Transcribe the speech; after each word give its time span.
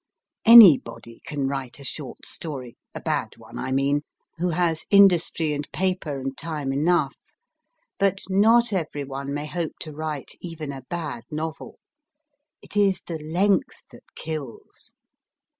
Anybody 0.47 1.21
can 1.27 1.47
write 1.47 1.79
a 1.79 1.83
short 1.83 2.25
story 2.25 2.75
a 2.95 2.99
bad 2.99 3.37
one, 3.37 3.59
I 3.59 3.71
mean 3.71 4.01
who 4.37 4.49
has 4.49 4.83
industry 4.89 5.53
and 5.53 5.71
paper 5.71 6.19
and 6.19 6.35
time 6.35 6.73
enough; 6.73 7.17
but 7.99 8.21
not 8.27 8.73
everyone 8.73 9.31
may 9.31 9.45
hope 9.45 9.73
to 9.81 9.93
write 9.93 10.31
even 10.41 10.71
a 10.71 10.81
bad 10.89 11.25
novel. 11.29 11.77
It 12.63 12.75
is 12.75 13.01
the 13.03 13.19
length 13.19 13.83
that 13.91 14.15
kills. 14.15 14.93